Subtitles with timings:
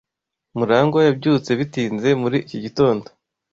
[0.57, 3.07] Murangwa yabyutse bitinze muri iki gitondo.